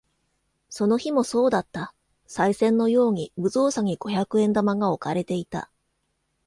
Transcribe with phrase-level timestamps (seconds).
[0.71, 1.93] その日もそうだった。
[2.27, 5.69] 賽銭のように無造作に五百円玉が置かれていた。